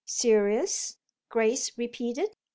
[0.07, 0.97] "Serious?"
[1.29, 2.35] Grace repeated.